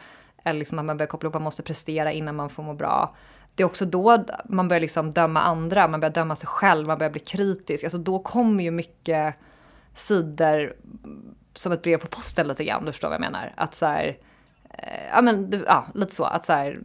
[0.45, 3.17] eller liksom att man börjar koppla ihop, man måste prestera innan man får må bra.
[3.55, 6.99] Det är också då man börjar liksom döma andra, man börjar döma sig själv, man
[6.99, 7.85] börjar bli kritisk.
[7.85, 9.35] Alltså då kommer ju mycket
[9.95, 10.73] sidor
[11.55, 13.53] som ett brev på posten lite grann, du förstår vad jag menar.
[13.57, 14.19] Att så här,
[14.71, 16.81] eh, ja men ja, lite så, att så här,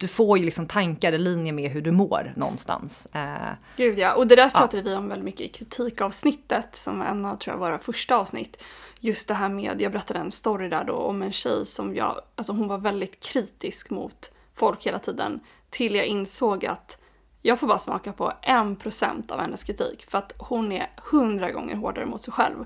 [0.00, 3.06] du får ju liksom tankar i linje med hur du mår någonstans.
[3.12, 4.82] Eh, Gud ja, och det där pratade ja.
[4.82, 8.62] vi om väldigt mycket i kritikavsnittet som var en av tror jag, våra första avsnitt
[9.00, 12.20] just det här med, jag berättade en story där då om en tjej som jag,
[12.34, 15.40] alltså hon var väldigt kritisk mot folk hela tiden.
[15.70, 16.98] Till jag insåg att
[17.42, 21.50] jag får bara smaka på en procent av hennes kritik för att hon är hundra
[21.50, 22.64] gånger hårdare mot sig själv.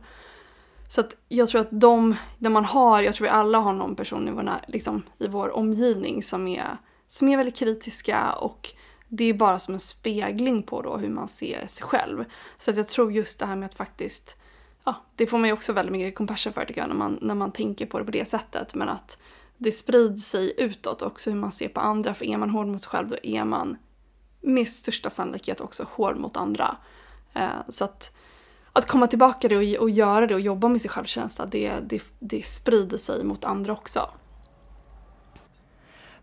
[0.89, 3.97] Så att jag tror att de, när man har, jag tror vi alla har någon
[3.97, 8.71] person i vår, liksom, i vår omgivning som är, som är väldigt kritiska och
[9.09, 12.25] det är bara som en spegling på då hur man ser sig själv.
[12.59, 14.37] Så att jag tror just det här med att faktiskt
[14.85, 17.35] ja, det får man ju också väldigt mycket compassion för tycker jag när man, när
[17.35, 18.75] man tänker på det på det sättet.
[18.75, 19.19] Men att
[19.57, 22.15] det sprids sig utåt också hur man ser på andra.
[22.15, 23.77] För är man hård mot sig själv då är man
[24.41, 26.77] med största sannolikhet också hård mot andra.
[27.33, 28.17] Eh, så att,
[28.73, 32.05] att komma tillbaka det och, och göra det och jobba med sin självkänsla det, det,
[32.19, 34.11] det sprider sig mot andra också.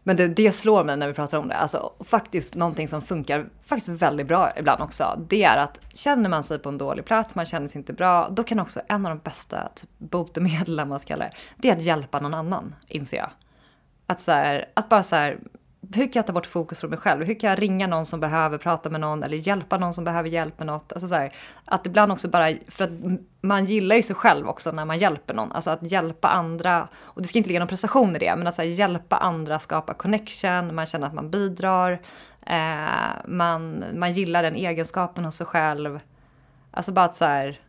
[0.03, 3.49] Men det, det slår mig när vi pratar om det, alltså faktiskt någonting som funkar
[3.65, 7.35] faktiskt väldigt bra ibland också, det är att känner man sig på en dålig plats,
[7.35, 10.99] man känner sig inte bra, då kan också en av de bästa typ, botemedlen man
[10.99, 13.31] ska kalla det, det är att hjälpa någon annan, inser jag.
[14.07, 15.39] Att, så här, att bara så här,
[15.95, 17.25] hur kan jag ta bort fokus från mig själv?
[17.25, 20.29] Hur kan jag ringa någon som behöver prata med någon eller hjälpa någon som behöver
[20.29, 20.93] hjälp med något?
[20.93, 21.33] Alltså så här,
[21.65, 22.89] att ibland också bara, för att
[23.41, 25.51] man gillar ju sig själv också när man hjälper någon.
[25.51, 28.57] Alltså att hjälpa andra, och det ska inte ligga någon prestation i det, men att
[28.57, 31.91] här, hjälpa andra, skapa connection, man känner att man bidrar,
[32.45, 35.99] eh, man, man gillar den egenskapen hos sig själv.
[36.71, 37.59] Alltså bara att så här,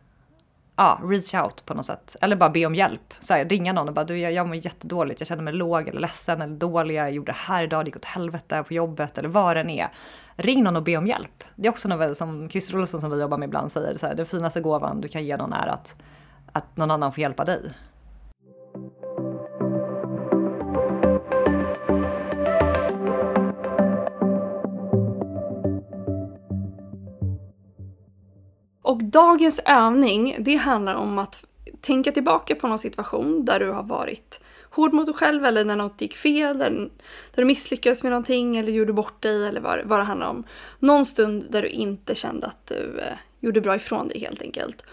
[0.75, 2.15] ja, reach out på något sätt.
[2.21, 3.13] Eller bara be om hjälp.
[3.19, 5.87] Så här, ringa någon och bara du jag, jag mår jättedåligt, jag känner mig låg
[5.87, 9.17] eller ledsen eller dålig, jag gjorde det här idag, det gick åt helvete på jobbet
[9.17, 9.89] eller vad det än är.
[10.35, 11.43] Ring någon och be om hjälp.
[11.55, 14.15] Det är också något som Christer Olsson som vi jobbar med ibland säger, så här,
[14.15, 15.95] den finaste gåvan du kan ge någon är att,
[16.51, 17.73] att någon annan får hjälpa dig.
[28.83, 31.45] Och dagens övning, det handlar om att
[31.81, 35.75] tänka tillbaka på någon situation där du har varit hård mot dig själv eller när
[35.75, 36.89] något gick fel, där, där
[37.35, 40.43] du misslyckades med någonting eller gjorde bort dig eller vad, vad det handlar om.
[40.79, 44.83] Någon stund där du inte kände att du eh, gjorde bra ifrån dig helt enkelt.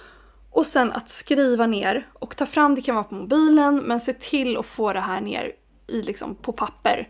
[0.51, 4.13] Och sen att skriva ner och ta fram, det kan vara på mobilen, men se
[4.13, 5.53] till att få det här ner
[5.87, 7.09] i, liksom, på papper.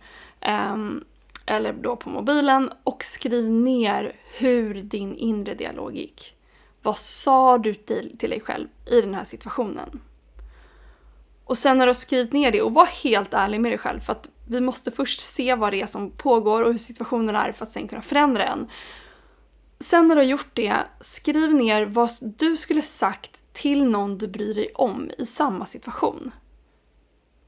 [0.72, 1.04] Um,
[1.46, 6.36] eller då på mobilen och skriv ner hur din inre dialog gick.
[6.82, 10.00] Vad sa du till, till dig själv i den här situationen?
[11.44, 14.00] Och sen när du har skrivit ner det och var helt ärlig med dig själv
[14.00, 17.52] för att vi måste först se vad det är som pågår och hur situationen är
[17.52, 18.68] för att sen kunna förändra den.
[19.78, 24.28] Sen när du har gjort det, skriv ner vad du skulle sagt till någon du
[24.28, 26.30] bryr dig om i samma situation.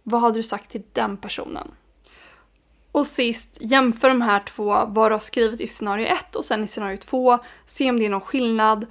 [0.02, 1.70] Vad hade du sagt till den personen?
[2.92, 6.64] Och sist, jämför de här två, vad du har skrivit i scenario 1 och sen
[6.64, 7.38] i scenario 2.
[7.66, 8.86] Se om det är någon skillnad.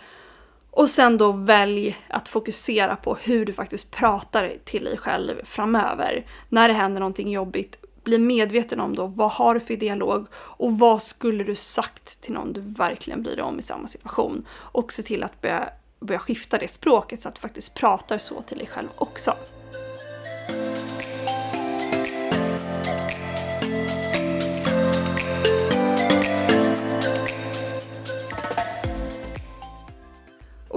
[0.72, 6.26] Och sen då välj att fokusera på hur du faktiskt pratar till dig själv framöver.
[6.50, 10.80] När det händer någonting jobbigt, bli medveten om då vad har du för dialog och
[10.80, 14.46] vad skulle du sagt till någon du verkligen bryr dig om i samma situation.
[14.52, 18.42] Och se till att börja, börja skifta det språket så att du faktiskt pratar så
[18.42, 19.34] till dig själv också.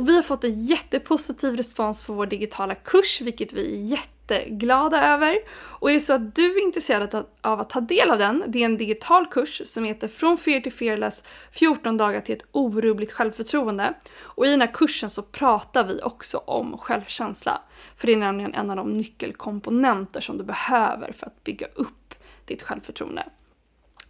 [0.04, 5.14] Och vi har fått en jättepositiv respons på vår digitala kurs, vilket vi är jätteglada
[5.14, 5.38] över.
[5.54, 8.60] Och är det så att du är intresserad av att ta del av den, det
[8.60, 13.12] är en digital kurs som heter Från fear till fearless 14 dagar till ett orubbligt
[13.12, 13.94] självförtroende.
[14.20, 17.60] Och i den här kursen så pratar vi också om självkänsla.
[17.96, 22.14] För det är nämligen en av de nyckelkomponenter som du behöver för att bygga upp
[22.44, 23.24] ditt självförtroende.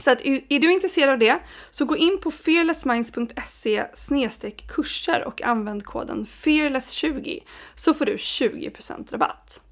[0.05, 1.39] Så att, är du intresserad av det
[1.71, 7.43] så gå in på fearlessminds.se kurser och använd koden fearless20
[7.75, 9.63] så får du 20% rabatt.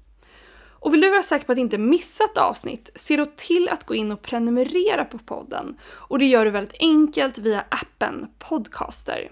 [0.69, 3.85] Och vill du vara säker på att inte missa ett avsnitt, se då till att
[3.85, 5.77] gå in och prenumerera på podden.
[5.85, 9.31] Och det gör du väldigt enkelt via appen Podcaster.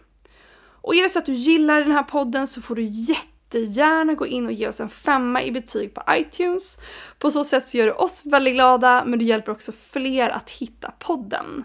[0.81, 4.13] Och är det så att du gillar den här podden så får du jätte jättegärna
[4.13, 6.77] gå in och ge oss en femma i betyg på iTunes.
[7.19, 10.49] På så sätt så gör du oss väldigt glada, men du hjälper också fler att
[10.49, 11.63] hitta podden.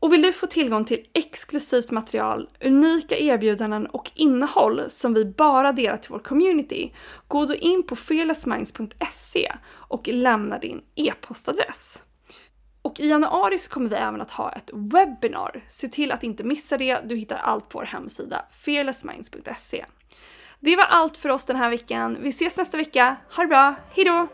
[0.00, 5.72] Och vill du få tillgång till exklusivt material, unika erbjudanden och innehåll som vi bara
[5.72, 6.94] delar till vår community,
[7.28, 12.02] gå då in på fearlessminds.se och lämna din e-postadress.
[12.82, 15.62] Och i januari så kommer vi även att ha ett webbinar.
[15.68, 19.84] Se till att inte missa det, du hittar allt på vår hemsida fearlessminds.se.
[20.62, 22.16] Det var allt för oss den här veckan.
[22.20, 23.16] Vi ses nästa vecka.
[23.36, 24.28] Ha det bra, hejdå!